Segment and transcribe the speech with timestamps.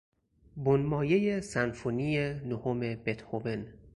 [0.57, 3.65] بنمایهی سمفونی نهم بتهوون